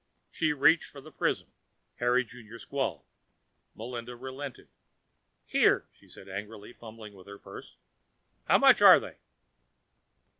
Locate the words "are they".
8.81-9.17